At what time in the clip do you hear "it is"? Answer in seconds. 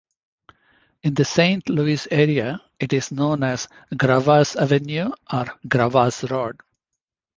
2.79-3.11